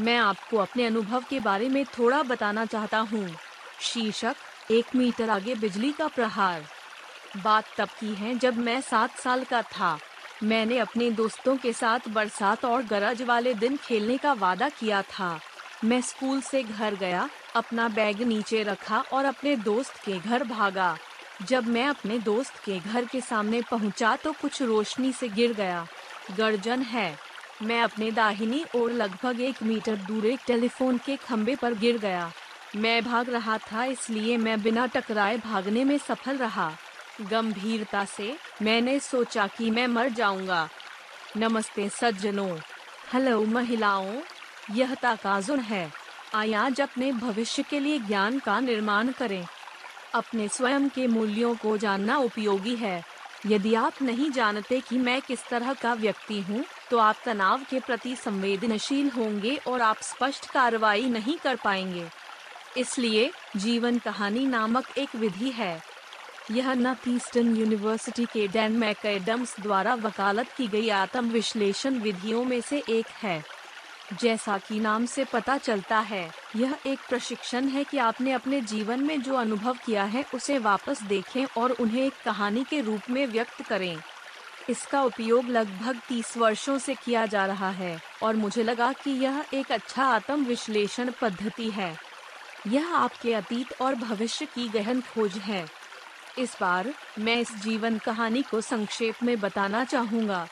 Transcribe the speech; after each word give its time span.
मैं 0.00 0.16
आपको 0.16 0.56
अपने 0.56 0.84
अनुभव 0.86 1.24
के 1.30 1.40
बारे 1.40 1.68
में 1.68 1.84
थोड़ा 1.98 2.22
बताना 2.22 2.64
चाहता 2.64 2.98
हूँ। 2.98 3.28
शीर्षक, 3.80 4.36
एक 4.70 4.96
मीटर 4.96 5.30
आगे 5.30 5.54
बिजली 5.54 5.92
का 5.92 6.06
प्रहार। 6.06 6.64
बात 7.44 7.64
तब 7.78 7.88
की 8.00 8.14
है 8.14 8.34
जब 8.34 8.58
मैं 8.58 8.80
सात 8.80 9.18
साल 9.18 9.44
का 9.44 9.62
था। 9.62 9.98
मैंने 10.42 10.78
अपने 10.78 11.10
दोस्तों 11.10 11.56
के 11.56 11.72
साथ 11.72 12.08
बरसात 12.08 12.64
और 12.64 12.82
गरज 12.82 13.22
वाले 13.22 13.54
दिन 13.54 13.76
खेलने 13.76 14.16
का 14.16 14.32
वादा 14.32 14.68
किया 14.68 15.02
था। 15.02 15.40
मैं 15.84 16.00
स्कूल 16.00 16.40
से 16.40 16.62
घर 16.62 16.94
गया, 16.94 17.28
अपना 17.56 17.88
बैग 17.88 18.22
नीचे 18.22 18.62
रखा 18.62 19.04
और 19.12 19.24
अपने 19.24 19.56
दोस्त 19.56 20.04
के 20.04 20.18
घर 20.18 20.44
भागा। 20.44 20.96
जब 21.42 21.66
मैं 21.66 21.86
अपने 21.86 22.18
दोस्त 22.18 22.62
के 22.64 22.78
घर 22.78 23.04
के 23.04 23.20
सामने 23.20 23.62
पहुँचा 23.62 24.16
तो 24.16 24.32
कुछ 24.32 24.62
रोशनी 24.62 25.12
से 25.12 25.28
गिर 25.28 25.52
गया। 25.52 25.86
गर्जन 26.36 26.82
है। 26.82 27.29
मैं 27.62 27.80
अपने 27.82 28.10
दाहिनी 28.10 28.64
ओर 28.74 28.92
लगभग 28.92 29.40
एक 29.40 29.62
मीटर 29.62 29.96
दूर 29.96 30.26
एक 30.26 30.40
टेलीफोन 30.46 30.98
के 30.98 31.16
खम्बे 31.16 31.56
पर 31.56 31.74
गिर 31.74 31.98
गया। 31.98 32.32
मैं 32.76 33.04
भाग 33.04 33.30
रहा 33.30 33.58
था, 33.58 33.84
इसलिए 33.84 34.36
मैं 34.36 34.62
बिना 34.62 34.86
टकराए 34.86 35.36
भागने 35.38 35.84
में 35.84 35.98
सफल 35.98 36.36
रहा। 36.36 36.70
गंभीरता 37.20 38.04
से 38.04 38.36
मैंने 38.62 38.98
सोचा 39.00 39.46
कि 39.46 39.70
मैं 39.70 39.86
मर 39.86 40.08
जाऊँगा। 40.08 40.68
नमस्ते 41.36 41.88
सज्जनों। 41.88 42.58
हेलो 43.12 43.44
महिलाओं, 43.44 44.20
यह 44.70 44.94
ताकाजुन 44.94 45.60
है। 45.60 45.92
आज 46.34 46.80
अपने 46.80 47.12
भविष्य 47.12 47.62
के 47.62 47.80
लिए 47.80 47.98
ज्ञान 47.98 48.38
का 48.38 48.60
निर्माण 48.60 49.12
करें। 49.12 49.46
अपने 50.14 50.48
स्वयं 50.48 50.88
के 50.88 51.06
मूल्यों 51.06 51.54
को 51.54 51.76
जानना 51.76 52.18
उपयोगी 52.18 52.76
है। 52.76 53.02
यदि 53.46 53.74
आप 53.74 54.02
नहीं 54.02 54.30
जानते 54.30 54.80
कि 54.80 54.98
मैं 54.98 55.20
किस 55.22 55.48
तरह 55.48 55.72
का 55.72 55.94
व्यक्ति 55.94 56.40
हूँ 56.40 56.64
तो 56.90 56.98
आप 56.98 57.16
तनाव 57.24 57.60
के 57.70 57.80
प्रति 57.80 58.16
संवेदनशील 58.16 59.10
होंगे 59.10 59.56
और 59.56 59.82
आप 59.82 59.96
स्पष्ट 60.02 60.50
कार्रवाई 60.50 61.04
नहीं 61.04 61.36
कर 61.36 61.56
पाएँगे। 61.56 62.10
इसलिए, 62.76 63.30
जीवन 63.56 63.98
कहानी 63.98 64.46
नामक 64.46 64.98
एक 64.98 65.16
विधि 65.16 65.50
है। 65.50 65.82
यह 66.50 66.74
नॉर्थ 66.74 67.08
ईस्टर्न 67.08 67.56
यूनिवर्सिटी 67.56 68.24
के 68.24 68.48
डैन 68.48 68.72
मैकेडम्स 68.72 69.60
द्वारा 69.60 69.94
वकालत 69.94 70.48
की 70.56 70.66
गई 70.66 70.88
आत्म 70.88 71.30
विश्लेषण 71.30 71.94
विधियों 71.94 72.44
में 72.44 72.60
से 72.60 72.82
एक 72.88 73.06
है। 73.06 73.44
जैसा 74.20 74.58
कि 74.58 74.80
नाम 74.80 75.06
से 75.06 75.24
पता 75.24 75.58
चलता 75.58 75.98
है, 75.98 76.32
यह 76.56 76.76
एक 76.86 76.98
प्रशिक्षण 77.08 77.68
है 77.68 77.84
कि 77.84 77.98
आपने 77.98 78.32
अपने 78.32 78.60
जीवन 78.60 79.00
में 79.00 79.22
जो 79.22 79.34
अनुभव 79.34 79.78
किया 79.86 80.04
है, 80.04 80.24
उसे 80.34 80.58
वापस 80.58 81.02
देखें 81.02 81.46
और 81.56 81.70
उन्हें 81.70 82.06
एक 82.06 82.12
कहानी 82.24 82.64
के 82.64 82.80
रूप 82.80 83.00
में 83.10 83.26
व्यक्त 83.26 83.62
करें। 83.62 83.98
इसका 84.70 85.02
उपयोग 85.02 85.48
लगभग 85.48 86.00
30 86.08 86.36
वर्षों 86.36 86.78
से 86.78 86.94
किया 86.94 87.24
जा 87.26 87.44
रहा 87.46 87.70
है, 87.70 88.00
और 88.22 88.36
मुझे 88.36 88.62
लगा 88.62 88.92
कि 88.92 89.10
यह 89.10 89.44
एक 89.54 89.72
अच्छा 89.72 90.04
आत्म 90.04 90.44
विश्लेषण 90.44 91.10
पद्धति 91.20 91.70
है। 91.70 91.96
यह 92.66 92.94
आपके 92.94 93.34
अतीत 93.34 93.80
और 93.82 93.94
भविष्य 93.94 94.46
की 94.46 94.68
गहन 94.68 95.00
खोज 95.14 95.36
है। 95.38 95.66
इस 96.38 96.56
बार 96.60 96.92
मैं 97.18 97.36
इस 97.36 97.54
जीवन 97.56 97.98
कहानी 97.98 98.42
को 98.42 98.60
संक्षेप 98.60 99.22
में 99.22 99.38
बताना 99.40 99.84
चाहूँगा। 99.84 100.46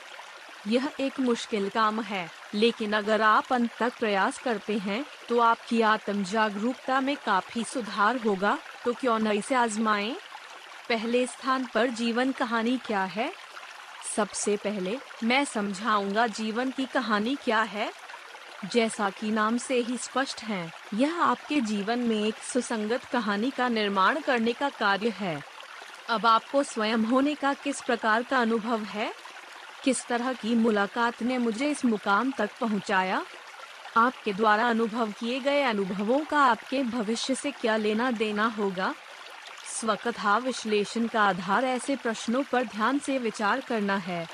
यह 0.67 0.89
एक 1.01 1.21
मुश्किल 1.21 1.69
काम 1.69 2.01
है, 2.01 2.29
लेकिन 2.55 2.93
अगर 2.93 3.23
आप 3.23 3.53
अंत 3.53 3.71
तक 3.79 3.99
प्रयास 3.99 4.39
करते 4.39 4.79
हैं 4.79 5.05
तो 5.29 5.39
आपकी 5.41 5.81
आत्म 5.83 6.25
जागरूकता 6.25 7.01
में 7.01 7.17
काफ़ी 7.17 7.65
सुधार 7.65 8.17
होगा। 8.17 8.59
तो 8.85 8.93
क्यों 8.93 9.19
न 9.19 9.33
इसे 9.33 9.55
आजमाएँ? 9.55 10.17
पहले 10.89 11.27
स्थान 11.27 11.67
पर 11.75 11.91
जीवन 11.91 12.33
कहानी 12.33 12.77
क्या 12.87 13.05
है? 13.05 13.33
सबसे 14.17 14.57
पहले 14.57 14.99
मैं 15.25 15.45
समझाऊँगा 15.45 16.27
जीवन 16.27 16.71
की 16.71 16.85
कहानी 16.85 17.37
क्या 17.45 17.63
है। 17.63 17.93
जैसा 18.73 19.11
कि 19.11 19.31
नाम 19.31 19.59
से 19.59 19.75
ही 19.75 19.97
स्पष्ट 19.97 20.43
है, 20.43 20.73
यह 20.95 21.23
आपके 21.23 21.61
जीवन 21.61 21.99
में 21.99 22.25
एक 22.25 22.35
सुसंगत 22.35 23.05
कहानी 23.05 23.51
का 23.51 23.69
निर्माण 23.69 24.21
करने 24.21 24.53
का 24.53 24.69
कार्य 24.69 25.09
है। 25.09 25.45
अब 26.09 26.27
आपको 26.27 26.63
स्वयं 26.63 26.99
होने 26.99 27.35
का 27.35 27.53
किस 27.55 27.81
प्रकार 27.81 28.23
का 28.23 28.39
अनुभव 28.39 28.79
है? 28.79 29.13
किस 29.85 30.07
तरह 30.07 30.33
की 30.33 30.55
मुलाकात 30.55 31.23
ने 31.23 31.39
मुझे 31.39 31.71
इस 31.71 31.85
मुकाम 31.85 32.31
तक 32.31 32.51
पहुँचाया? 32.61 33.25
आपके 33.97 34.33
द्वारा 34.33 34.69
अनुभव 34.69 35.13
किए 35.13 35.41
गए 35.41 35.63
अनुभवों 35.63 36.21
का 36.21 36.41
आपके 36.41 36.83
भविष्य 36.83 37.35
से 37.35 37.51
क्या 37.51 37.77
लेना 37.77 38.11
देना 38.11 38.47
होगा? 38.47 38.95
स्वकथा 39.81 40.37
विश्लेषण 40.39 41.07
का 41.07 41.23
आधार 41.23 41.65
ऐसे 41.65 41.97
प्रश्नों 41.97 42.43
पर 42.43 42.65
ध्यान 42.65 42.99
से 42.99 43.19
विचार 43.19 43.61
करना 43.61 43.97
है। 43.97 44.27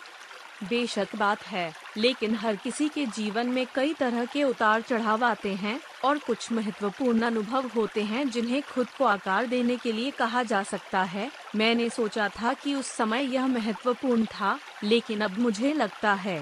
बेशक 0.69 1.09
बात 1.17 1.43
है, 1.43 1.73
लेकिन 1.97 2.35
हर 2.35 2.57
किसी 2.57 2.89
के 2.89 3.05
जीवन 3.07 3.47
में 3.47 3.67
कई 3.75 3.93
तरह 3.95 4.25
के 4.25 4.43
उतार 4.45 4.81
चढ़ाव 4.81 5.25
आते 5.25 5.55
हैं 5.55 5.79
और 6.05 6.19
कुछ 6.19 6.51
महत्वपूर्ण 6.53 7.23
अनुभव 7.23 7.67
होते 7.67 8.03
हैं 8.03 8.29
जिन्हें 8.31 8.63
खुद 8.63 8.89
को 8.99 9.05
आकार 9.05 9.47
देने 9.47 9.77
के 9.77 9.93
लिए 9.93 10.11
कहा 10.11 10.43
जा 10.43 10.63
सकता 10.63 11.03
है। 11.03 11.31
मैंने 11.57 11.89
सोचा 11.89 12.29
था 12.29 12.53
कि 12.53 12.75
उस 12.75 12.87
समय 12.87 13.35
यह 13.35 13.47
महत्वपूर्ण 13.47 14.25
था, 14.25 14.59
लेकिन 14.85 15.21
अब 15.21 15.39
मुझे 15.39 15.73
लगता 15.73 16.13
है, 16.15 16.39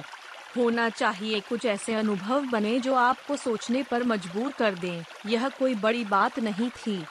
होना 0.57 0.89
चाहिए 0.89 1.41
कुछ 1.41 1.65
ऐसे 1.67 1.95
अनुभव 1.95 2.41
बने 2.43 2.79
जो 2.81 2.95
आपको 2.95 3.37
सोचने 3.37 3.83
पर 3.83 4.03
मजबूर 4.03 4.53
कर 4.53 4.75
दें। 4.75 5.05
यह 5.27 5.49
कोई 5.49 5.75
बड़ी 5.75 6.05
बात 6.05 6.39
नहीं 6.39 6.71
थी। 6.71 7.05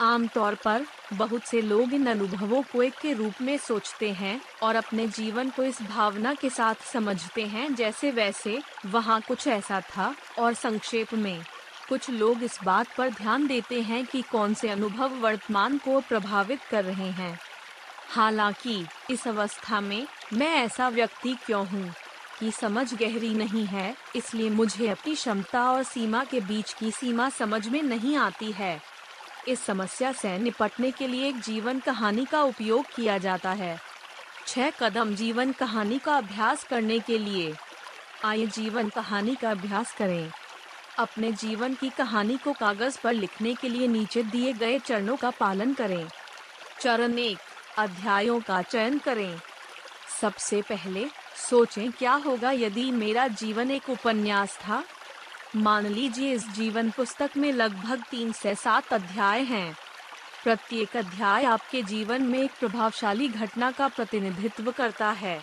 आमतौर 0.00 0.54
पर, 0.54 0.86
बहुत 1.12 1.42
से 1.42 1.62
लोग 1.62 1.94
इन 1.94 2.06
अनुभवों 2.06 2.62
को 2.62 2.82
एक 2.82 2.94
के 2.94 3.12
रूप 3.12 3.32
में 3.40 3.58
सोचते 3.58 4.12
हैं 4.12 4.40
और 4.62 4.76
अपने 4.76 5.06
जीवन 5.06 5.50
को 5.50 5.62
इस 5.62 5.82
भावना 5.82 6.34
के 6.34 6.50
साथ 6.50 6.74
समझते 6.74 7.42
हैं 7.42 7.74
जैसे 7.74 8.10
वैसे 8.10 8.62
वहाँ 8.86 9.20
कुछ 9.20 9.46
ऐसा 9.46 9.80
था 9.80 10.14
और 10.38 10.54
संक्षेप 10.54 11.14
में, 11.14 11.44
कुछ 11.88 12.10
लोग 12.10 12.42
इस 12.42 12.58
बात 12.64 12.86
पर 12.96 13.10
ध्यान 13.10 13.46
देते 13.46 13.80
हैं 13.80 14.06
कि 14.06 14.22
कौन 14.22 14.54
से 14.54 14.68
अनुभव 14.68 15.08
वर्तमान 15.08 15.78
को 15.78 16.00
प्रभावित 16.00 16.60
कर 16.70 16.84
रहे 16.84 17.10
हैं। 17.10 17.38
हालाँकि, 18.08 18.86
इस 19.10 19.28
अवस्था 19.28 19.80
में, 19.80 20.06
मैं 20.32 20.54
ऐसा 20.54 20.88
व्यक्ति 20.88 21.36
क्यों 21.46 21.66
हूँ? 21.66 21.94
कि 22.40 22.50
समझ 22.50 22.94
गहरी 22.94 23.34
नहीं 23.34 23.66
है, 23.66 23.96
इसलिए 24.16 24.50
मुझे 24.50 24.88
अपनी 24.88 25.14
क्षमता 25.14 25.70
और 25.70 25.82
सीमा 25.82 26.24
के 26.24 26.40
बीच 26.40 26.72
की 26.72 26.90
सीमा 26.90 27.28
समझ 27.28 27.68
में 27.68 27.82
नहीं 27.82 28.16
आती 28.16 28.52
है। 28.52 28.97
इस 29.48 29.60
समस्या 29.60 30.12
से 30.12 30.38
निपटने 30.38 30.90
के 30.90 31.08
लिए 31.08 31.28
एक 31.28 31.40
जीवन 31.40 31.78
कहानी 31.80 32.24
का 32.24 32.42
उपयोग 32.42 32.86
किया 32.96 33.18
जाता 33.18 33.52
है। 33.52 33.80
छह 34.46 34.70
कदम 34.70 35.14
जीवन 35.14 35.52
कहानी 35.52 35.98
का 35.98 36.16
अभ्यास 36.16 36.64
करने 36.64 36.98
के 36.98 37.18
लिए 37.18 37.54
आइए 38.24 38.46
जीवन 38.46 38.88
कहानी 38.88 39.34
का 39.34 39.50
अभ्यास 39.50 39.94
करें। 39.98 40.32
अपने 40.98 41.32
जीवन 41.32 41.74
की 41.74 41.90
कहानी 41.90 42.36
को 42.36 42.52
कागज़ 42.52 42.98
पर 43.00 43.12
लिखने 43.12 43.54
के 43.54 43.68
लिए 43.68 43.86
नीचे 43.86 44.22
दिए 44.22 44.52
गए 44.52 44.78
चरणों 44.78 45.16
का 45.16 45.30
पालन 45.30 45.74
करें। 45.74 46.08
चरण 46.80 47.18
एक, 47.18 47.38
अध्यायों 47.78 48.40
का 48.40 48.62
चयन 48.62 48.98
करें। 48.98 49.40
सबसे 50.20 50.62
पहले 50.62 51.08
सोचें, 51.50 51.92
क्या 51.92 52.12
होगा 52.12 52.50
यदि 52.50 52.90
मेरा 52.90 53.28
जीवन 53.28 53.70
एक 53.70 53.90
उपन्यास 53.90 54.56
था? 54.56 54.84
मान 55.56 55.86
लीजिए 55.86 56.32
इस 56.32 56.48
जीवन 56.48 56.90
पुस्तक 56.90 57.36
में 57.36 57.52
लगभग 57.52 58.02
तीन 58.10 58.32
से 58.32 58.54
सात 58.54 58.92
अध्याय 58.92 59.42
हैं। 59.42 59.76
प्रत्येक 60.44 60.96
अध्याय 60.96 61.44
आपके 61.44 61.82
जीवन 61.82 62.22
में 62.22 62.38
एक 62.38 62.50
प्रभावशाली 62.60 63.28
घटना 63.28 63.70
का 63.70 63.88
प्रतिनिधित्व 63.88 64.70
करता 64.70 65.10
है। 65.10 65.40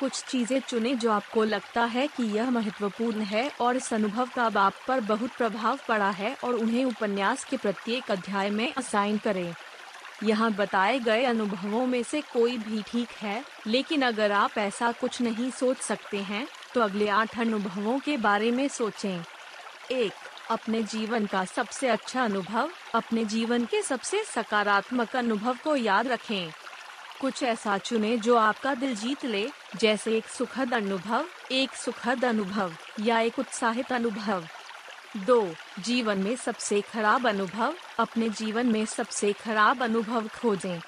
कुछ 0.00 0.22
चीज़ें 0.24 0.60
चुने 0.60 0.94
जो 0.94 1.10
आपको 1.12 1.44
लगता 1.44 1.84
है 1.84 2.06
कि 2.06 2.24
यह 2.36 2.50
महत्वपूर्ण 2.50 3.22
है 3.22 3.50
और 3.60 3.76
इस 3.76 3.92
अनुभव 3.94 4.30
का 4.36 4.44
आप 4.60 4.74
पर 4.88 5.00
बहुत 5.00 5.30
प्रभाव 5.30 5.78
पड़ा 5.88 6.10
है 6.10 6.36
और 6.44 6.54
उन्हें 6.54 6.84
उपन्यास 6.84 7.44
के 7.44 7.56
प्रत्येक 7.56 8.10
अध्याय 8.10 8.50
में 8.50 8.72
असाइन 8.74 9.18
करें। 9.18 9.54
यहाँ 10.24 10.52
बताए 10.52 10.98
गए 10.98 11.24
अनुभवों 11.24 11.86
में 11.86 12.02
से 12.02 12.20
कोई 12.32 12.58
भी 12.58 12.82
ठीक 12.82 13.08
है, 13.22 13.44
लेकिन 13.66 14.02
अगर 14.02 14.32
आप 14.32 14.58
ऐसा 14.58 14.92
कुछ 14.92 15.20
नहीं 15.22 15.50
सोच 15.50 15.76
सकते 15.76 16.18
हैं 16.18 16.46
तो 16.74 16.80
अगले 16.80 17.08
आठ 17.08 17.40
अनुभवों 17.40 17.98
के 17.98 18.16
बारे 18.16 18.50
में 18.50 18.68
सोचें। 18.68 19.24
एक, 19.90 20.12
अपने 20.50 20.82
जीवन 20.82 21.26
का 21.26 21.44
सबसे 21.44 21.88
अच्छा 21.88 22.24
अनुभव, 22.24 22.70
अपने 22.94 23.24
जीवन 23.24 23.64
के 23.64 23.82
सबसे 23.82 24.24
सकारात्मक 24.24 25.16
अनुभव 25.16 25.56
को 25.64 25.76
याद 25.76 26.08
रखें। 26.08 26.52
कुछ 27.20 27.42
ऐसा 27.42 27.78
चुने 27.78 28.18
जो 28.18 28.36
आपका 28.36 28.74
दिल 28.74 28.96
जीत 28.96 29.24
ले, 29.24 29.50
जैसे 29.76 30.16
एक 30.16 30.26
सुखद 30.26 30.74
अनुभव, 30.74 31.24
एक 31.52 31.72
सुखद 31.72 32.24
अनुभव, 32.24 32.72
या 33.00 33.20
एक 33.20 33.38
उत्साहित 33.38 33.92
अनुभव। 33.92 34.44
दो, 35.16 35.54
जीवन 35.78 36.18
में 36.18 36.36
सबसे 36.36 36.80
खराब 36.80 37.28
अनुभव, 37.28 37.74
अपने 37.98 38.28
जीवन 38.28 38.66
में 38.66 38.86
सबसे 38.86 39.32
खराब 39.32 39.82
अनुभव 39.82 40.28
खोजें। 40.28 40.80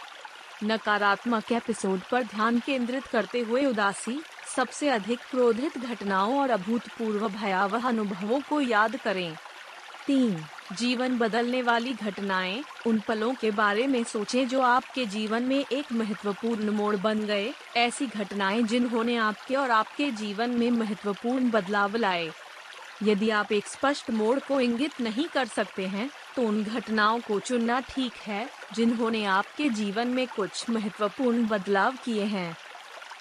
नकारात्मक 0.65 1.53
एपिसोड 1.53 2.01
पर 2.01 2.23
ध्यान 2.23 2.59
केंद्रित 2.59 3.07
करते 3.07 3.41
हुए 3.41 3.65
उदासी 3.65 4.23
सबसे 4.47 4.89
अधिक 4.89 5.21
क्रोधित 5.31 5.79
घटनाओं 5.79 6.39
और 6.41 6.51
अभूतपूर्व 6.51 7.29
भयावह 7.29 7.89
अनुभवों 7.89 8.41
को 8.41 8.61
याद 8.61 8.97
करें। 8.97 9.35
तीन, 10.07 10.37
जीवन 10.73 11.17
बदलने 11.19 11.63
वाली 11.63 11.93
घटनाएँ, 11.95 12.63
उन 12.87 13.01
पलों 13.01 13.33
के 13.35 13.51
बारे 13.51 13.87
में 13.87 14.03
सोचें 14.05 14.47
जो 14.49 14.61
आपके 14.61 15.07
जीवन 15.07 15.43
में 15.43 15.65
एक 15.73 15.93
महत्वपूर्ण 15.93 16.71
मोड़ 16.71 16.97
बन 16.97 17.25
गए। 17.27 17.53
ऐसी 17.77 18.07
घटनाएँ 18.07 18.63
जिन्होंने 18.63 19.17
आपके 19.17 19.57
और 19.57 19.71
आपके 19.71 20.11
जीवन 20.13 20.51
में 20.51 20.71
महत्वपूर्ण 20.71 21.51
बदलाव 21.51 21.97
लाए। 21.97 22.31
यदि 23.03 23.31
आप 23.31 23.53
एक 23.53 23.67
स्पष्ट 23.67 24.11
मोड़ 24.11 24.39
को 24.39 24.61
इंगित 24.61 25.01
नहीं 25.01 25.27
कर 25.29 25.47
सकते 25.47 25.87
हैं 25.87 26.11
तो 26.37 26.43
उन 26.43 26.63
घटनाओं 26.65 27.21
को 27.21 27.39
चुनना 27.41 27.81
ठीक 27.81 28.13
है, 28.17 28.47
जिन्होंने 28.75 29.25
आपके 29.25 29.69
जीवन 29.71 30.09
में 30.09 30.27
कुछ 30.27 30.69
महत्वपूर्ण 30.71 31.47
बदलाव 31.47 31.97
किए 32.05 32.25
हैं। 32.25 32.57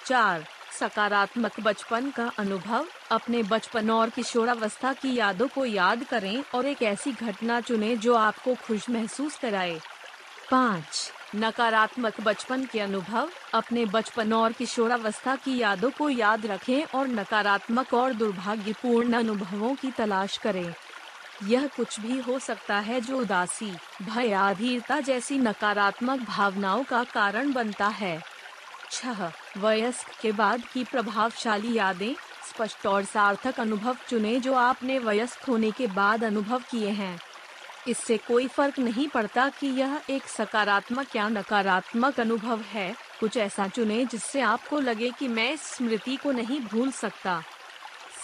चार 0.06 0.46
सकारात्मक 0.80 1.60
बचपन 1.60 2.10
का 2.10 2.32
अनुभव, 2.40 2.86
अपने 3.12 3.44
बचपन 3.44 3.90
और 3.90 4.10
किशोरावस्था 4.10 4.94
की 4.94 5.16
यादों 5.16 5.48
को 5.48 5.66
याद 5.66 6.04
करें 6.04 6.44
और 6.56 6.66
एक 6.66 6.82
ऐसी 6.84 7.12
घटना 7.12 7.62
चुनें 7.62 8.00
जो 8.00 8.16
आपको 8.16 8.56
खुश 8.56 8.90
महसूस 8.90 9.38
कराए। 9.40 9.80
पाँच, 10.52 11.12
नकारात्मक 11.36 12.22
बचपन 12.22 12.66
के 12.66 12.80
अनुभव, 12.80 13.30
अपने 13.54 13.86
बचपन 13.86 14.34
और 14.34 14.52
किशोरावस्था 14.52 15.36
की 15.36 15.58
यादों 15.58 15.92
को 15.92 16.10
याद 16.10 16.46
रखें 16.46 16.84
और 16.84 17.08
नकारात्मक 17.08 17.94
और 17.94 18.14
दुर्भाग्यपूर्ण 18.14 19.14
अनुभवों 19.14 19.76
की 19.76 19.92
तलाश 19.92 20.38
करें। 20.38 20.74
यह 21.44 21.68
कुछ 21.68 22.00
भी 22.00 22.20
हो 22.20 22.40
सकता 22.40 22.76
है 22.80 23.02
जो 23.02 23.18
उदासी 23.18 23.72
भय 24.02 24.32
अधीरता 24.32 25.00
जैसी 25.00 25.38
नकारात्मक 25.38 26.20
भावनाओं 26.20 26.84
का 26.84 27.04
कारण 27.04 27.54
बनता 27.54 27.88
है। 27.88 28.35
छह 28.96 29.32
वयस्क 29.58 30.22
के 30.22 30.32
बाद 30.32 30.64
की 30.74 30.84
प्रभावशाली 30.84 31.74
यादें, 31.74 32.14
स्पष्ट 32.50 32.88
और 32.88 33.04
सार्थक 33.04 33.60
अनुभव 33.60 33.98
चुने 34.10 34.40
जो 34.40 34.54
आपने 34.54 35.00
वयस्क 35.00 35.44
होने 35.44 35.72
के 35.72 35.88
बाद 35.88 36.24
अनुभव 36.24 36.64
किए 36.72 36.90
हैं। 36.90 37.20
इससे 37.88 38.18
कोई 38.18 38.48
फ़र्क 38.48 38.80
नहीं 38.80 39.08
पड़ता 39.08 39.50
कि 39.50 39.68
यह 39.68 40.02
एक 40.10 40.28
सकारात्मक 40.28 41.16
या 41.16 41.30
नकारात्मक 41.30 42.20
अनुभव 42.20 42.62
है। 42.62 42.96
कुछ 43.20 43.38
ऐसा 43.38 43.68
चुने 43.68 44.06
जिससे 44.06 44.42
आपको 44.42 44.80
लगे 44.80 45.12
कि 45.12 45.28
मैं 45.28 45.54
इस 45.54 45.62
स्मृति 45.62 46.16
को 46.16 46.32
नहीं 46.32 46.60
भूल 46.60 46.92
सकता। 46.92 47.44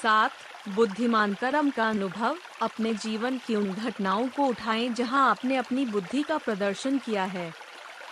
सात 0.01 0.31
बुद्धिमान 0.69 1.33
कर्म 1.33 1.69
का 1.69 1.89
अनुभव, 1.89 2.37
अपने 2.61 2.93
जीवन 2.93 3.37
की 3.37 3.55
उन 3.55 3.73
घटनाओं 3.73 4.27
को 4.27 4.45
उठाएँ 4.45 4.89
जहाँ 4.89 5.29
आपने 5.29 5.55
अपनी 5.55 5.85
बुद्धि 5.85 6.23
का 6.23 6.37
प्रदर्शन 6.37 6.97
किया 6.97 7.23
है। 7.23 7.53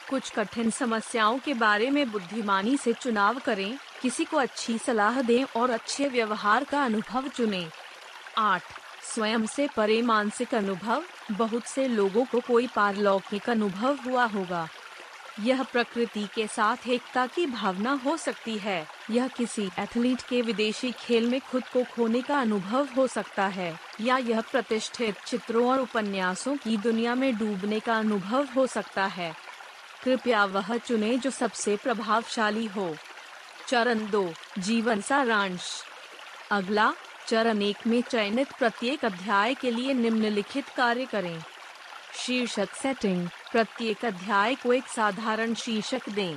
कुछ 0.09 0.31
कठिन 0.31 0.69
समस्याओं 0.69 1.37
के 1.39 1.53
बारे 1.53 1.89
में 1.89 2.11
बुद्धिमानी 2.11 2.77
से 2.77 2.93
चुनाव 2.93 3.39
करें, 3.39 3.77
किसी 4.01 4.25
को 4.25 4.37
अच्छी 4.37 4.77
सलाह 4.77 5.21
दें 5.21 5.43
और 5.43 5.69
अच्छे 5.69 6.07
व्यवहार 6.07 6.63
का 6.63 6.83
अनुभव 6.83 7.27
चुनें। 7.27 7.71
आठ, 8.37 8.61
स्वयं 9.13 9.45
से 9.45 9.67
परे 9.77 10.01
मानसिक 10.01 10.55
अनुभव, 10.55 11.03
बहुत 11.31 11.63
से 11.63 11.87
लोगों 11.87 12.25
को 12.25 12.39
कोई 12.39 12.67
पारलौकिक 12.67 13.49
अनुभव 13.49 13.97
हुआ 14.05 14.25
होगा। 14.25 14.67
यह 15.39 15.63
प्रकृति 15.63 16.27
के 16.35 16.47
साथ 16.47 16.87
एकता 16.87 17.27
की 17.27 17.45
भावना 17.45 17.91
हो 18.05 18.17
सकती 18.17 18.57
है। 18.57 18.87
यह 19.11 19.27
किसी 19.27 19.69
एथलीट 19.79 20.21
के 20.21 20.41
विदेशी 20.41 20.91
खेल 20.91 21.29
में 21.29 21.41
खुद 21.41 21.63
को 21.63 21.83
खोने 21.83 22.21
का 22.21 22.39
अनुभव 22.39 22.87
हो 22.97 23.07
सकता 23.07 23.47
है, 23.47 23.79
या 24.01 24.17
यह 24.17 24.41
प्रतिष्ठित 24.41 25.15
चित्रों 25.27 25.69
और 25.69 25.79
उपन्यासों 25.79 26.55
की 26.55 26.77
दुनिया 26.77 27.15
में 27.15 27.37
डूबने 27.37 27.79
का 27.79 27.97
अनुभव 27.97 28.47
हो 28.55 28.67
सकता 28.67 29.05
है। 29.05 29.48
कृपया 30.03 30.45
वह 30.45 30.77
चुने 30.77 31.17
जो 31.17 31.31
सबसे 31.31 31.75
प्रभावशाली 31.75 32.65
हो। 32.65 32.95
चरण 33.67 34.09
दो, 34.09 34.33
जीवन 34.59 35.01
सारांश। 35.01 35.83
अगला, 36.51 36.93
चरण 37.27 37.61
एक 37.61 37.87
में 37.87 38.01
चयनित 38.01 38.51
प्रत्येक 38.59 39.05
अध्याय 39.05 39.53
के 39.53 39.71
लिए 39.71 39.93
निम्नलिखित 39.93 40.69
कार्य 40.69 41.05
करें। 41.05 41.43
शीर्षक 42.15 42.69
सेटिंग 42.75 43.29
प्रत्येक 43.51 44.05
अध्याय 44.05 44.55
को 44.55 44.73
एक 44.73 44.87
साधारण 44.87 45.53
शीर्षक 45.53 46.09
दें। 46.09 46.35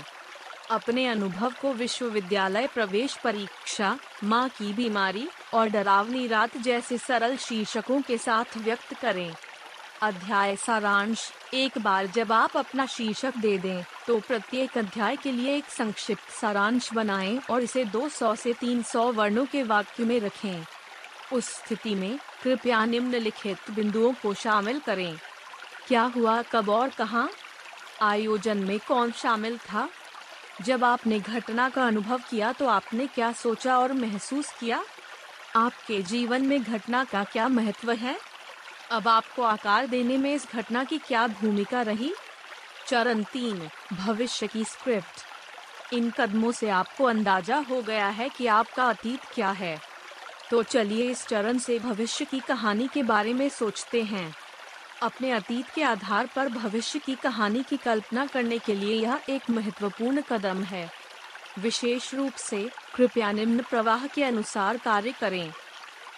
अपने 0.70 1.06
अनुभव 1.06 1.52
को 1.62 1.72
विश्वविद्यालय 1.72 2.66
प्रवेश 2.66 3.16
परीक्षा, 3.16 3.98
माँ 4.24 4.48
की 4.48 4.72
बीमारी 4.72 5.28
और 5.54 5.68
डरावनी 5.68 6.26
रात 6.26 6.56
जैसे 6.56 6.98
सरल 6.98 7.36
शीर्षकों 7.36 8.00
के 8.00 8.18
साथ 8.18 8.56
व्यक्त 8.56 8.94
करें। 8.94 9.34
अध्याय 10.02 10.56
सारांश, 10.56 11.18
एक 11.54 11.76
बार 11.78 12.06
जब 12.06 12.32
आप 12.32 12.56
अपना 12.56 12.86
शीर्षक 12.86 13.36
दे 13.36 13.58
दें 13.58 13.82
तो 14.06 14.18
प्रत्येक 14.20 14.78
अध्याय 14.78 15.16
के 15.16 15.32
लिए 15.32 15.54
एक 15.56 15.64
संक्षिप्त 15.64 16.30
सारांश 16.30 16.92
बनाएँ 16.92 17.38
और 17.50 17.62
इसे 17.62 17.84
200 17.84 18.34
से 18.36 18.52
300 18.52 19.04
वर्णों 19.12 19.44
के 19.46 19.62
वाक्य 19.62 20.04
में 20.04 20.18
रखें। 20.20 20.64
उस 21.32 21.48
स्थिति 21.48 21.94
में, 21.94 22.18
कृपया 22.42 22.84
निम्नलिखित 22.84 23.70
बिंदुओं 23.70 24.12
को 24.12 24.34
शामिल 24.34 24.80
करें। 24.80 25.18
क्या 25.88 26.02
हुआ, 26.16 26.42
कब 26.42 26.68
और 26.68 26.88
कहाँ? 26.88 27.28
आयोजन 28.02 28.58
में 28.58 28.78
कौन 28.88 29.12
शामिल 29.12 29.58
था? 29.58 29.88
जब 30.62 30.84
आपने 30.84 31.20
घटना 31.20 31.68
का 31.68 31.86
अनुभव 31.86 32.20
किया 32.30 32.52
तो 32.52 32.66
आपने 32.66 33.06
क्या 33.06 33.32
सोचा 33.32 33.78
और 33.78 33.92
महसूस 33.92 34.52
किया? 34.60 34.82
आपके 35.56 36.02
जीवन 36.02 36.46
में 36.46 36.62
घटना 36.62 37.04
का 37.04 37.24
क्या 37.24 37.48
महत्व 37.48 37.92
है? 37.92 38.31
अब 38.92 39.08
आपको 39.08 39.42
आकार 39.42 39.86
देने 39.86 40.16
में 40.18 40.34
इस 40.34 40.46
घटना 40.54 40.84
की 40.84 40.98
क्या 40.98 41.26
भूमिका 41.26 41.82
रही? 41.82 42.12
चरण 42.88 43.22
तीन, 43.22 43.68
भविष्य 43.92 44.46
की 44.46 44.64
स्क्रिप्ट। 44.64 45.94
इन 45.94 46.10
कदमों 46.10 46.52
से 46.52 46.68
आपको 46.68 47.04
अंदाज़ा 47.04 47.56
हो 47.56 47.82
गया 47.82 48.08
है 48.08 48.28
कि 48.28 48.46
आपका 48.46 48.84
अतीत 48.84 49.20
क्या 49.34 49.50
है। 49.50 49.78
तो 50.50 50.62
चलिए 50.62 51.10
इस 51.10 51.26
चरण 51.26 51.58
से 51.58 51.78
भविष्य 51.78 52.24
की 52.24 52.40
कहानी 52.40 52.88
के 52.88 53.02
बारे 53.02 53.34
में 53.34 53.48
सोचते 53.48 54.02
हैं। 54.02 54.34
अपने 55.02 55.30
अतीत 55.30 55.66
के 55.74 55.82
आधार 55.82 56.28
पर 56.36 56.48
भविष्य 56.48 56.98
की 56.98 57.14
कहानी 57.14 57.62
की 57.62 57.76
कल्पना 57.76 58.26
करने 58.26 58.58
के 58.58 58.74
लिए 58.74 58.94
यह 58.94 59.20
एक 59.28 59.50
महत्वपूर्ण 59.50 60.20
कदम 60.20 60.62
है। 60.62 60.90
विशेष 61.58 62.14
रूप 62.14 62.32
से 62.32 62.70
कृपया 62.94 63.32
निम्न 63.32 63.62
प्रवाह 63.62 64.06
के 64.06 64.24
अनुसार 64.24 64.76
कार्य 64.76 65.14
करें। 65.20 65.52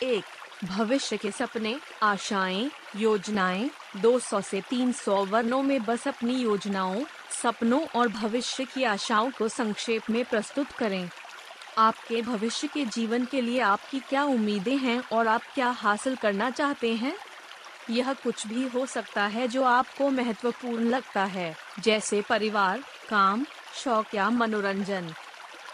एक 0.03 0.25
भविष्य 0.65 1.17
के 1.17 1.31
सपने, 1.31 1.81
आशाएँ, 2.03 2.71
योजनाएँ 2.97 3.71
200 3.97 4.41
से 4.41 4.61
300 4.61 5.25
वर्णों 5.25 5.63
में 5.63 5.85
बस 5.85 6.09
अपनी 6.09 6.35
योजनाओं, 6.35 7.05
सपनों 7.43 7.87
और 7.87 8.09
भविष्य 8.09 8.65
की 8.65 8.85
आशाओं 8.85 9.31
को 9.31 9.49
संक्षेप 9.49 10.03
में 10.11 10.25
प्रस्तुत 10.25 10.73
करें। 10.73 11.11
आपके 11.79 12.23
भविष्य 12.23 12.69
के 12.69 12.85
जीवन 12.85 13.25
के 13.25 13.41
लिए 13.41 13.61
आपकी 13.61 14.01
क्या 14.01 14.25
उम्मीदें 14.25 14.79
हैं 14.79 15.05
और 15.13 15.27
आप 15.27 15.43
क्या 15.55 15.69
हासिल 15.69 16.17
करना 16.17 16.51
चाहते 16.51 16.95
हैं? 16.95 17.17
यह 17.91 18.13
कुछ 18.13 18.47
भी 18.47 18.69
हो 18.69 18.87
सकता 18.87 19.27
है 19.27 19.49
जो 19.49 19.65
आपको 19.65 20.11
महत्वपूर्ण 20.11 20.85
लगता 20.85 21.25
है, 21.25 21.57
जैसे 21.81 22.23
परिवार, 22.23 22.85
काम, 23.09 23.47
शौक 23.75 24.07
या 24.15 24.31
मनोरंजन। 24.31 25.15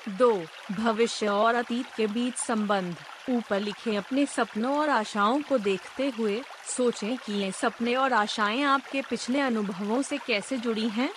दो, 0.08 0.44
भविष्य 0.70 1.28
और 1.28 1.54
अतीत 1.54 1.86
के 1.96 2.06
बीच 2.06 2.34
संबंध। 2.34 2.96
ऊपर 3.30 3.60
लिखे 3.60 3.96
अपने 3.96 4.26
सपनों 4.26 4.76
और 4.78 4.90
आशाओं 4.90 5.40
को 5.40 5.58
देखते 5.58 6.08
हुए, 6.08 6.40
सोचें 6.76 7.16
कि 7.16 7.32
ये 7.32 7.50
सपने 7.52 7.94
और 7.94 8.12
आशाएँ 8.12 8.62
आपके 8.62 9.02
पिछले 9.02 9.40
अनुभवों 9.40 10.02
से 10.02 10.18
कैसे 10.18 10.56
जुड़ी 10.56 10.88
हैं। 10.88 11.10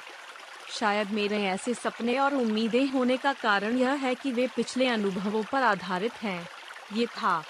शायद 0.70 1.12
मेरे 1.12 1.44
ऐसे 1.44 1.74
सपने 1.74 2.18
और 2.18 2.34
उम्मीदें 2.34 2.86
होने 2.88 3.18
का 3.18 3.34
कारण 3.34 3.78
यह 3.78 3.92
है 3.92 4.16
कि 4.16 4.32
वे 4.32 4.48
पिछले 4.56 4.88
अनुभवों 4.88 5.44
पर 5.44 5.64
आधारित 5.64 6.14
हैं। 6.14 6.48
ये 6.94 7.06
था, 7.06 7.44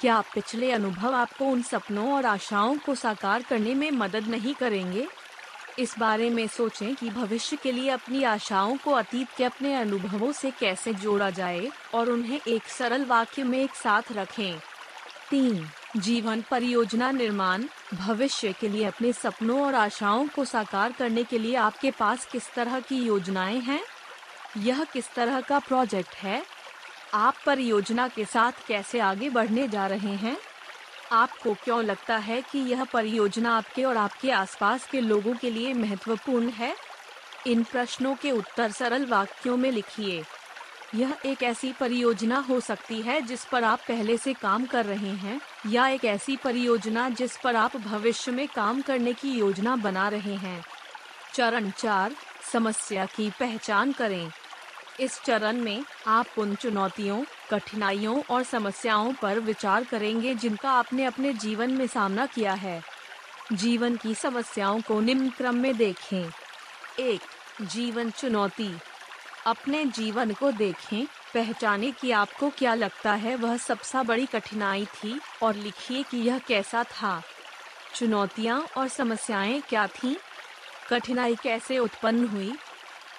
क्या 0.00 0.20
पिछले 0.34 0.70
अनुभव 0.72 1.14
आपको 1.14 1.44
उन 1.44 1.62
सपनों 1.62 2.12
और 2.12 2.26
आशाओं 2.26 2.76
को 2.76 2.94
साकार 2.94 3.42
करने 3.42 3.74
में 3.74 3.90
मदद 3.90 4.28
नहीं 4.28 4.54
करेंगे? 4.54 5.06
इस 5.78 5.98
बारे 5.98 6.30
में 6.30 6.46
सोचें 6.46 6.94
कि 6.94 7.10
भविष्य 7.10 7.56
के 7.56 7.72
लिए 7.72 7.90
अपनी 7.90 8.22
आशाओं 8.24 8.76
को 8.76 8.90
अतीत 8.90 9.28
के 9.36 9.44
अपने 9.44 9.74
अनुभवों 9.74 10.32
से 10.32 10.50
कैसे 10.50 10.94
जोड़ा 10.94 11.30
जाए 11.30 11.70
और 11.94 12.10
उन्हें 12.10 12.40
एक 12.48 12.64
सरल 12.64 13.04
वाक्य 13.04 13.44
में 13.44 13.58
एक 13.58 13.74
साथ 13.74 14.02
रखें। 14.12 14.58
तीन, 15.30 15.68
जीवन 15.96 16.44
परियोजना 16.50 17.10
निर्माण। 17.10 17.64
भविष्य 17.94 18.52
के 18.52 18.68
लिए 18.68 18.84
अपने 18.84 19.12
सपनों 19.12 19.66
और 19.66 19.74
आशाओं 19.74 20.28
को 20.28 20.44
साकार 20.44 20.92
करने 20.92 21.24
के 21.24 21.38
लिए 21.38 21.54
आपके 21.54 21.90
पास 21.90 22.26
किस 22.26 22.54
तरह 22.54 22.80
की 22.80 22.96
योजनाएँ 22.96 23.60
हैं? 23.60 23.80
यह 24.56 24.84
किस 24.84 25.14
तरह 25.14 25.40
का 25.40 25.58
प्रोजेक्ट 25.58 26.14
है? 26.14 26.42
आप 27.14 27.34
परियोजना 27.46 28.08
के 28.08 28.24
साथ 28.24 28.52
कैसे 28.68 29.00
आगे 29.00 29.30
बढ़ने 29.30 29.68
जा 29.68 29.86
रहे 29.86 30.14
हैं? 30.14 30.36
आपको 31.12 31.54
क्यों 31.54 31.84
लगता 31.84 32.16
है 32.16 32.42
कि 32.42 32.58
यह 32.58 32.84
परियोजना 32.84 33.56
आपके 33.56 33.84
और 33.84 33.96
आपके 33.96 34.30
आसपास 34.30 34.86
के 34.86 35.00
लोगों 35.00 35.34
के 35.34 35.50
लिए 35.50 35.74
महत्वपूर्ण 35.74 36.48
है? 36.48 36.76
इन 37.46 37.62
प्रश्नों 37.62 38.14
के 38.14 38.30
उत्तर 38.30 38.70
सरल 38.70 39.06
वाक्यों 39.06 39.56
में 39.56 39.70
लिखिए। 39.72 40.24
यह 40.94 41.16
एक 41.26 41.42
ऐसी 41.42 41.72
परियोजना 41.72 42.38
हो 42.38 42.60
सकती 42.60 43.02
है 43.02 43.20
जिस 43.20 43.44
पर 43.44 43.64
आप 43.64 43.80
पहले 43.88 44.16
से 44.16 44.32
काम 44.32 44.66
कर 44.66 44.86
रहे 44.86 45.10
हैं, 45.10 45.40
या 45.66 45.88
एक 45.88 46.04
ऐसी 46.04 46.36
परियोजना 46.36 47.08
जिस 47.08 47.36
पर 47.36 47.56
आप 47.56 47.76
भविष्य 47.76 48.32
में 48.32 48.48
काम 48.48 48.80
करने 48.80 49.12
की 49.12 49.30
योजना 49.30 49.76
बना 49.76 50.08
रहे 50.08 50.34
हैं। 50.34 50.64
चरण 51.34 51.70
चार, 51.70 52.12
समस्या 52.52 53.06
की 53.06 53.30
पहचान 53.30 53.92
करें। 53.92 54.30
इस 55.00 55.22
चरण 55.22 55.56
में 55.56 55.84
आप 56.06 56.26
उन 56.38 56.54
चुनौतियों, 56.54 57.24
कठिनाइयों 57.50 58.22
और 58.30 58.42
समस्याओं 58.42 59.12
पर 59.12 59.40
विचार 59.40 59.84
करेंगे 59.84 60.34
जिनका 60.34 60.70
आपने 60.70 61.04
अपने 61.04 61.32
जीवन 61.32 61.70
में 61.70 61.86
सामना 61.86 62.26
किया 62.26 62.52
है। 62.52 62.82
जीवन 63.52 63.96
की 63.96 64.14
समस्याओं 64.14 64.80
को 64.80 65.00
निम्न 65.00 65.30
क्रम 65.30 65.54
में 65.54 65.76
देखें। 65.76 66.30
एक, 66.98 67.20
जीवन 67.62 68.10
चुनौती। 68.10 68.78
अपने 69.46 69.84
जीवन 69.84 70.32
को 70.32 70.52
देखें, 70.52 71.06
पहचाने 71.34 71.90
कि 71.90 72.10
आपको 72.10 72.50
क्या 72.50 72.74
लगता 72.74 73.14
है 73.14 73.36
वह 73.36 73.56
सबसे 73.56 74.02
बड़ी 74.02 74.26
कठिनाई 74.26 74.86
थी 74.86 75.20
और 75.42 75.54
लिखिए 75.54 76.02
कि 76.02 76.16
यह 76.16 76.38
कैसा 76.38 76.84
था। 76.84 77.22
चुनौतियाँ 77.94 78.66
और 78.76 78.88
समस्याएँ 78.88 79.60
क्या 79.60 79.86
थीं? 79.86 80.16
कठिनाई 80.90 81.34
कैसे 81.34 81.78
उत्पन्न 81.78 82.26
हुई? 82.26 82.54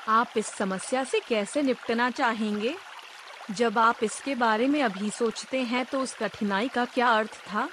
आप 0.08 0.38
इस 0.38 0.48
समस्या 0.48 1.03
से 1.03 1.20
कैसे 1.20 1.62
निपटना 1.62 2.10
चाहेंगे? 2.10 2.75
जब 3.51 3.77
आप 3.79 4.03
इसके 4.03 4.36
बारे 4.36 4.67
में 4.67 4.81
अभी 4.84 5.10
सोचते 5.10 5.62
हैं 5.62 5.86
तो 5.86 6.00
उस 6.00 6.13
कठिनाई 6.13 6.67
का 6.67 6.86
क्या 6.86 7.08
अर्थ 7.08 7.34
था? 7.48 7.67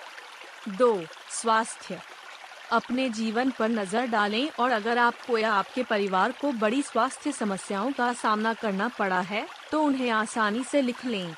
दो, 0.69 1.03
स्वास्थ्य। 1.31 2.01
अपने 2.73 3.09
जीवन 3.09 3.51
पर 3.51 3.69
नज़र 3.69 4.07
डालें 4.07 4.49
और 4.61 4.71
अगर 4.71 4.99
आपको 4.99 5.39
या 5.39 5.53
आपके 5.53 5.83
परिवार 5.83 6.33
को 6.33 6.53
बड़ी 6.53 6.83
स्वास्थ्य 6.83 7.33
समस्याओं 7.33 7.93
का 7.93 8.13
सामना 8.13 8.55
करना 8.55 8.89
पड़ा 8.89 9.21
है 9.21 9.47
तो 9.71 9.83
उन्हें 9.83 10.11
आसानी 10.11 10.65
से 10.65 10.83
लिख 10.83 11.05
लें। 11.05 11.35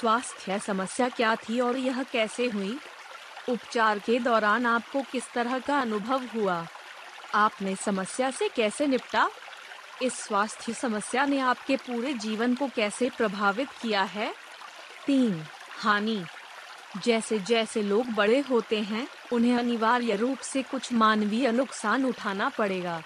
स्वास्थ्य 0.00 0.58
समस्या 0.58 1.08
क्या 1.08 1.34
थी 1.36 1.60
और 1.60 1.76
यह 1.76 2.02
कैसे 2.02 2.46
हुई? 2.46 2.78
उपचार 3.48 3.98
के 3.98 4.18
दौरान 4.18 4.66
आपको 4.66 5.02
किस 5.02 5.32
तरह 5.32 5.58
का 5.58 5.78
अनुभव 5.80 6.24
हुआ? 6.34 6.66
आपने 7.34 7.76
समस्या 7.76 8.30
से 8.30 8.48
कैसे 8.48 8.86
निपटा? 8.86 9.28
इस 10.02 10.14
स्वास्थ्य 10.14 10.72
समस्या 10.72 11.24
ने 11.24 11.38
आपके 11.38 11.76
पूरे 11.76 12.12
जीवन 12.12 12.54
को 12.54 12.68
कैसे 12.68 13.10
प्रभावित 13.10 13.68
किया 13.82 14.02
है? 14.02 14.34
तीन, 15.06 15.44
हानि। 15.78 16.24
जैसे 17.04 17.38
जैसे 17.38 17.82
लोग 17.82 18.06
बड़े 18.06 18.40
होते 18.40 18.80
हैं, 18.80 19.08
उन्हें 19.32 19.58
अनिवार्य 19.58 20.16
रूप 20.16 20.38
से 20.38 20.62
कुछ 20.62 20.92
मानवीय 20.92 21.52
नुकसान 21.52 22.04
उठाना 22.04 22.48
पड़ेगा। 22.48 23.02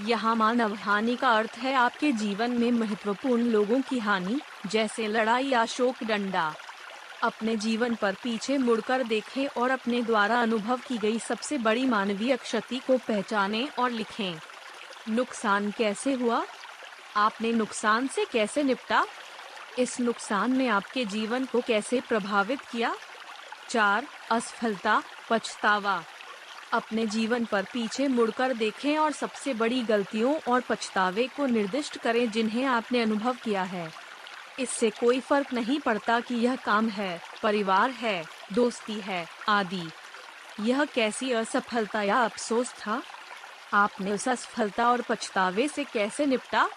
यहाँ 0.00 0.36
मानव 0.36 0.74
हानि 0.74 1.16
का 1.16 1.30
अर्थ 1.30 1.58
है 1.58 1.74
आपके 1.74 2.12
जीवन 2.12 2.50
में 2.50 2.72
महत्वपूर्ण 2.72 3.42
लोगों 3.42 3.80
की 3.80 3.98
हानि, 3.98 4.40
जैसे 4.66 5.08
लड़ाई 5.08 5.46
या 5.46 5.66
शोक 5.66 6.04
डंडा। 6.04 6.54
अपने 7.22 7.56
जीवन 7.56 7.94
पर 7.94 8.16
पीछे 8.22 8.58
मुड़कर 8.58 9.02
देखें 9.02 9.46
और 9.46 9.70
अपने 9.70 10.02
द्वारा 10.02 10.42
अनुभव 10.42 10.80
की 10.88 10.98
गई 10.98 11.18
सबसे 11.18 11.58
बड़ी 11.58 11.86
मानवीय 11.86 12.36
क्षति 12.36 12.78
को 12.78 12.98
पहचानें 12.98 13.68
और 13.78 13.90
लिखें। 13.90 14.40
नुकसान 15.08 15.70
कैसे 15.70 16.12
हुआ? 16.12 16.44
आपने 17.16 17.52
नुकसान 17.52 18.06
से 18.06 18.24
कैसे 18.24 18.62
निपटा? 18.62 19.06
इस 19.78 20.00
नुकसान 20.00 20.56
ने 20.56 20.68
आपके 20.68 21.04
जीवन 21.04 21.44
को 21.44 21.60
कैसे 21.60 22.00
प्रभावित 22.00 22.60
किया? 22.60 22.94
चार, 23.68 24.06
असफलता, 24.30 25.02
पछतावा। 25.30 26.04
अपने 26.72 27.06
जीवन 27.06 27.44
पर 27.44 27.62
पीछे 27.62 28.08
मुड़कर 28.08 28.54
देखें 28.54 28.98
और 28.98 29.12
सबसे 29.12 29.54
बड़ी 29.54 29.82
गलतियों 29.82 30.52
और 30.52 30.60
पछतावे 30.60 31.28
को 31.36 31.46
निर्दिष्ट 31.46 31.98
करें 31.98 32.30
जिन्हें 32.30 32.64
आपने 32.64 33.02
अनुभव 33.02 33.36
किया 33.44 33.62
है। 33.62 33.92
इससे 34.58 34.90
कोई 34.90 35.20
फ़र्क 35.20 35.52
नहीं 35.52 35.80
पड़ता 35.80 36.20
कि 36.20 36.34
यह 36.34 36.56
काम 36.56 36.88
है, 36.88 37.22
परिवार 37.42 37.90
है, 37.90 38.24
दोस्ती 38.52 39.00
है, 39.00 39.28
आदि। 39.48 39.90
यह 40.60 40.84
कैसी 40.84 41.32
असफलता 41.32 42.02
या 42.02 42.24
अफसोस 42.24 42.72
था? 42.72 43.02
आपने 43.72 44.12
उस 44.12 44.28
असफलता 44.28 44.90
और 44.90 45.02
पछतावे 45.08 45.68
से 45.68 45.84
कैसे 45.84 46.26
निपटा? 46.26 46.68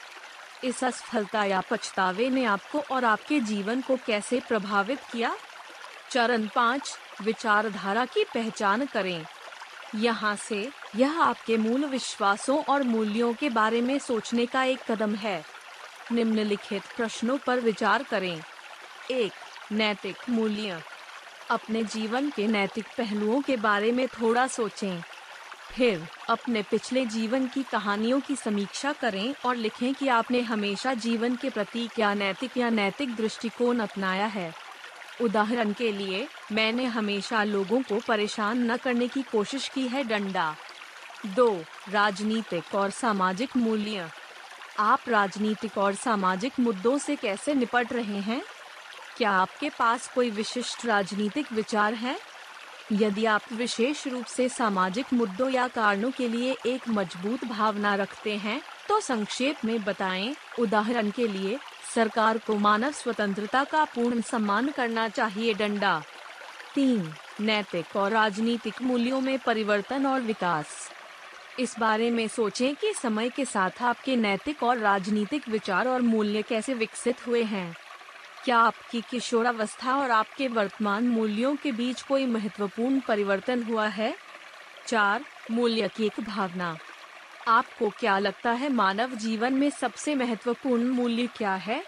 इस 0.63 0.83
असफलता 0.83 1.45
या 1.45 1.61
पछतावे 1.61 2.29
ने 2.29 2.45
आपको 2.45 2.79
और 2.79 3.05
आपके 3.05 3.39
जीवन 3.39 3.81
को 3.81 3.95
कैसे 3.95 4.39
प्रभावित 4.39 4.99
किया? 5.11 5.35
चरण 6.09 6.47
पाँच, 6.47 6.97
विचारधारा 7.21 8.05
की 8.05 8.23
पहचान 8.23 8.85
करें। 8.85 9.25
यहाँ 9.95 10.35
से 10.35 10.71
यह 10.95 11.21
आपके 11.21 11.57
मूल 11.57 11.85
विश्वासों 11.85 12.63
और 12.63 12.83
मूल्यों 12.83 13.33
के 13.33 13.49
बारे 13.49 13.81
में 13.81 13.99
सोचने 13.99 14.45
का 14.45 14.63
एक 14.63 14.91
कदम 14.91 15.15
है। 15.15 15.45
निम्नलिखित 16.11 16.83
प्रश्नों 16.97 17.37
पर 17.37 17.59
विचार 17.59 18.03
करें। 18.03 18.43
एक, 19.11 19.31
नैतिक 19.71 20.17
मूल्य। 20.29 20.83
अपने 21.49 21.83
जीवन 21.83 22.29
के 22.29 22.47
नैतिक 22.47 22.85
पहलुओं 22.97 23.41
के 23.41 23.57
बारे 23.57 23.91
में 23.91 24.07
थोड़ा 24.07 24.47
सोचें। 24.47 25.03
फिर, 25.71 26.07
अपने 26.29 26.61
पिछले 26.61 27.05
जीवन 27.05 27.47
की 27.47 27.63
कहानियों 27.63 28.19
की 28.19 28.35
समीक्षा 28.35 28.93
करें 28.93 29.35
और 29.45 29.55
लिखें 29.55 29.93
कि 29.93 30.07
आपने 30.07 30.41
हमेशा 30.41 30.93
जीवन 30.93 31.35
के 31.35 31.49
प्रति 31.49 31.89
क्या 31.95 32.13
नैतिक 32.13 32.57
या 32.57 32.69
नैतिक 32.69 33.15
दृष्टिकोण 33.15 33.79
अपनाया 33.79 34.25
है। 34.25 34.53
उदाहरण 35.21 35.73
के 35.73 35.91
लिए, 35.91 36.27
मैंने 36.51 36.85
हमेशा 36.85 37.43
लोगों 37.43 37.81
को 37.81 37.99
परेशान 38.07 38.71
न 38.71 38.77
करने 38.77 39.07
की 39.07 39.21
कोशिश 39.21 39.67
की 39.67 39.87
है, 39.87 40.03
डंडा। 40.03 40.55
दो, 41.25 41.63
राजनीतिक 41.89 42.75
और 42.75 42.89
सामाजिक 42.89 43.57
मूल्य। 43.57 44.09
आप 44.79 44.99
राजनीतिक 45.07 45.77
और 45.77 45.95
सामाजिक 45.95 46.53
मुद्दों 46.59 46.97
से 46.97 47.15
कैसे 47.15 47.53
निपट 47.53 47.93
रहे 47.93 48.19
हैं? 48.19 48.41
क्या 49.17 49.31
आपके 49.31 49.69
पास 49.69 50.11
कोई 50.15 50.29
विशिष्ट 50.29 50.85
राजनीतिक 50.85 51.51
विचार 51.51 51.93
है? 51.93 52.30
यदि 52.91 53.25
आप 53.25 53.41
विशेष 53.53 54.07
रूप 54.07 54.25
से 54.25 54.47
सामाजिक 54.49 55.13
मुद्दों 55.13 55.49
या 55.49 55.67
कारणों 55.67 56.11
के 56.11 56.27
लिए 56.27 56.55
एक 56.65 56.87
मज़बूत 56.89 57.45
भावना 57.45 57.95
रखते 57.95 58.35
हैं 58.37 58.61
तो 58.89 58.99
संक्षेप 58.99 59.65
में 59.65 59.83
बताएँ। 59.83 60.33
उदाहरण 60.59 61.09
के 61.09 61.27
लिए, 61.27 61.57
सरकार 61.95 62.37
को 62.37 62.55
मानव 62.55 62.91
स्वतंत्रता 62.91 63.63
का 63.63 63.83
पूर्ण 63.85 64.21
सम्मान 64.21 64.69
करना 64.69 65.07
चाहिए 65.09 65.53
डंडा। 65.53 66.01
तीन, 66.75 67.11
नैतिक 67.41 67.95
और 67.95 68.11
राजनीतिक 68.11 68.81
मूल्यों 68.81 69.21
में 69.21 69.37
परिवर्तन 69.39 70.05
और 70.05 70.21
विकास। 70.21 70.89
इस 71.59 71.75
बारे 71.79 72.09
में 72.11 72.27
सोचें 72.27 72.75
कि 72.75 72.93
समय 72.93 73.29
के 73.29 73.45
साथ 73.45 73.81
आपके 73.81 74.15
नैतिक 74.15 74.63
और 74.63 74.77
राजनीतिक 74.77 75.49
विचार 75.49 75.87
और 75.87 76.01
मूल्य 76.01 76.41
कैसे 76.41 76.73
विकसित 76.73 77.27
हुए 77.27 77.43
हैं। 77.43 77.75
क्या 78.45 78.57
आपकी 78.57 79.01
किशोरावस्था 79.01 79.95
और 79.95 80.11
आपके 80.11 80.47
वर्तमान 80.47 81.07
मूल्यों 81.07 81.55
के 81.55 81.71
बीच 81.71 82.01
कोई 82.01 82.25
महत्वपूर्ण 82.25 82.99
परिवर्तन 82.99 83.63
हुआ 83.63 83.87
है? 83.87 84.15
चार, 84.87 85.25
मूल्य 85.51 85.87
की 85.87 86.05
एक 86.05 86.19
भावना। 86.19 86.77
आपको 87.47 87.89
क्या 87.89 88.19
लगता 88.19 88.51
है 88.51 88.69
मानव 88.69 89.15
जीवन 89.15 89.53
में 89.53 89.69
सबसे 89.69 90.15
महत्वपूर्ण 90.15 90.83
मूल्य 90.83 91.27
क्या 91.27 91.55
है? 91.55 91.83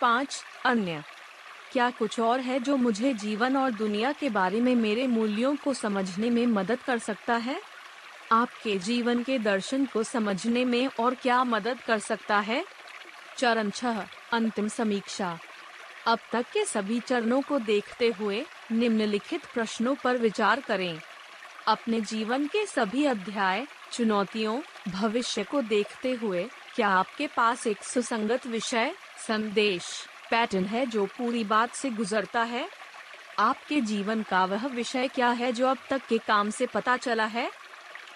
पाँच, 0.00 0.44
अन्य। 0.64 1.04
क्या 1.72 1.90
कुछ 1.90 2.20
और 2.20 2.40
है 2.40 2.60
जो 2.60 2.76
मुझे 2.76 3.14
जीवन 3.14 3.56
और 3.56 3.70
दुनिया 3.70 4.12
के 4.12 4.30
बारे 4.30 4.60
में 4.60 4.74
मेरे 4.74 5.06
मूल्यों 5.06 5.56
को 5.56 5.74
समझने 5.74 6.30
में 6.30 6.46
मदद 6.46 6.78
कर 6.86 6.98
सकता 6.98 7.34
है? 7.34 7.60
आपके 8.32 8.78
जीवन 8.78 9.22
के 9.22 9.38
दर्शन 9.38 9.86
को 9.86 10.02
समझने 10.02 10.64
में 10.64 10.90
और 11.00 11.14
क्या 11.14 11.44
मदद 11.44 11.80
कर 11.80 11.98
सकता 11.98 12.38
है? 12.38 12.64
चरण 13.36 13.70
छह, 13.70 14.06
अंतिम 14.32 14.68
समीक्षा। 14.68 15.38
अब 16.06 16.18
तक 16.32 16.42
के 16.42 16.64
सभी 16.64 17.00
चरणों 17.00 17.42
को 17.42 17.58
देखते 17.58 18.08
हुए 18.08 18.46
निम्नलिखित 18.72 19.44
प्रश्नों 19.54 19.94
पर 19.94 20.16
विचार 20.16 20.60
करें। 20.60 21.00
अपने 21.66 22.00
जीवन 22.00 22.46
के 22.46 22.66
सभी 22.66 23.04
अध्याय, 23.04 23.66
चुनौतियों, 23.92 24.60
भविष्य 24.88 25.44
को 25.44 25.62
देखते 25.62 26.12
हुए 26.12 26.48
क्या 26.74 26.88
आपके 26.88 27.26
पास 27.26 27.66
एक 27.66 27.84
सुसंगत 27.84 28.46
विषय, 28.46 28.94
संदेश, 29.18 30.06
पैटर्न 30.30 30.64
है 30.64 30.86
जो 30.86 31.06
पूरी 31.06 31.44
बात 31.44 31.74
से 31.74 31.90
गुजरता 31.90 32.42
है? 32.42 32.68
आपके 33.38 33.80
जीवन 33.80 34.22
का 34.22 34.44
वह 34.44 34.66
विषय 34.66 35.08
क्या 35.08 35.28
है 35.28 35.52
जो 35.52 35.66
अब 35.66 35.78
तक 35.90 36.02
के 36.08 36.18
काम 36.18 36.50
से 36.50 36.66
पता 36.66 36.96
चला 36.96 37.24
है? 37.24 37.50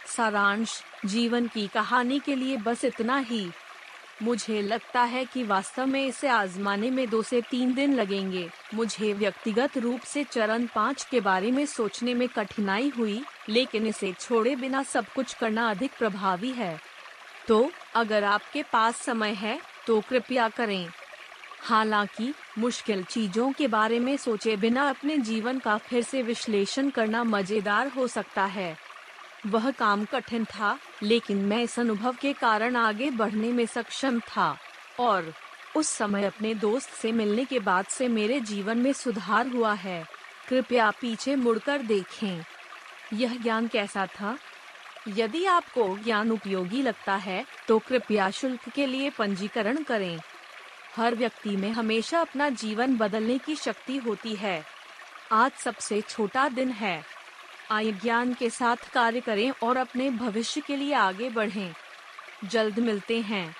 सारांश, 0.07 0.85
जीवन 1.04 1.47
की 1.47 1.66
कहानी 1.66 2.18
के 2.18 2.35
लिए 2.35 2.57
बस 2.57 2.85
इतना 2.85 3.18
ही। 3.18 3.50
मुझे 4.22 4.62
लगता 4.62 5.02
है 5.02 5.25
कि 5.25 5.42
वास्तव 5.44 5.87
में 5.87 6.06
इसे 6.06 6.28
आजमाने 6.28 6.90
में 6.90 7.08
दो 7.08 7.22
से 7.22 7.40
तीन 7.40 7.75
दिन 7.75 7.94
लगेंगे। 7.94 8.50
मुझे 8.75 9.12
व्यक्तिगत 9.12 9.78
रूप 9.78 10.00
से 10.00 10.25
चरण 10.25 10.66
पाँच 10.66 11.04
के 11.04 11.20
बारे 11.20 11.50
में 11.50 11.66
सोचने 11.66 12.14
में 12.14 12.28
कठिनाई 12.28 12.88
हुई, 12.88 13.25
लेकिन 13.48 13.87
इसे 13.87 14.12
छोड़े 14.12 14.56
बिना 14.56 14.82
सब 14.82 15.06
कुछ 15.06 15.34
करना 15.34 15.70
अधिक 15.70 15.90
प्रभावी 15.98 16.50
है। 16.50 16.80
तो 17.48 17.70
अगर 17.94 18.25
आपके 18.25 18.62
पास 18.62 18.96
समय 18.96 19.30
है 19.30 19.60
तो 19.87 20.00
कृपया 20.00 20.48
करें। 20.48 20.88
हालाँकि, 21.60 22.34
मुश्किल 22.58 23.04
चीज़ों 23.04 23.52
के 23.52 23.68
बारे 23.68 23.98
में 23.98 24.16
सोचे 24.16 24.56
बिना 24.56 24.88
अपने 24.88 25.18
जीवन 25.18 25.58
का 25.58 25.78
फिर 25.78 26.02
से 26.02 26.22
विश्लेषण 26.22 26.90
करना 26.90 27.25
मज़ेदार 27.25 27.88
हो 27.88 28.06
सकता 28.06 28.44
है। 28.44 28.78
वह 29.46 29.70
काम 29.70 30.04
कठिन 30.04 30.44
था 30.44 30.78
लेकिन 31.02 31.37
मैं 31.37 31.62
इस 31.62 31.78
अनुभव 31.78 32.17
के 32.21 32.33
कारण 32.33 32.76
आगे 32.76 33.11
बढ़ने 33.11 33.52
में 33.52 33.67
सक्षम 33.67 34.21
था 34.21 34.59
और 35.00 35.33
उस 35.76 35.88
समय 35.88 36.25
अपने 36.25 36.55
दोस्त 36.55 36.90
से 36.90 37.12
मिलने 37.12 37.45
के 37.45 37.59
बाद 37.59 37.87
से 37.87 38.09
मेरे 38.09 38.40
जीवन 38.40 38.78
में 38.78 38.93
सुधार 38.93 39.47
हुआ 39.47 39.73
है। 39.73 40.07
कृपया 40.49 40.90
पीछे 40.90 41.37
मुड़कर 41.37 41.78
देखें। 41.78 42.45
यह 43.12 43.37
ज्ञान 43.37 43.69
कैसा 43.69 44.07
था? 44.07 44.38
यदि 45.09 45.45
आपको 45.47 45.99
ज्ञान 45.99 46.31
उपयोगी 46.31 46.83
लगता 46.83 47.14
है 47.17 47.45
तो 47.69 47.78
कृपया 47.78 48.31
शुल्क 48.31 48.69
के 48.69 48.87
लिए 48.87 49.11
पंजीकरण 49.11 49.83
करें। 49.83 50.19
हर 50.97 51.14
व्यक्ति 51.14 51.57
में 51.57 51.71
हमेशा 51.71 52.21
अपना 52.21 52.49
जीवन 52.49 52.97
बदलने 52.97 53.38
की 53.38 53.57
शक्ति 53.57 53.97
होती 53.97 54.35
है। 54.35 54.64
आज 55.33 55.52
सबसे 55.52 56.00
छोटा 56.00 56.49
दिन 56.49 56.71
है। 56.71 57.17
आय 57.70 57.90
ज्ञान 57.94 58.32
के 58.34 58.48
साथ 58.50 58.88
कार्य 58.88 59.20
करें 59.20 59.50
और 59.62 59.76
अपने 59.76 60.08
भविष्य 60.12 60.60
के 60.60 60.76
लिए 60.76 60.92
आगे 60.96 61.28
बढ़ें। 61.30 61.75
जल्द 62.42 62.78
मिलते 62.80 63.20
हैं। 63.22 63.54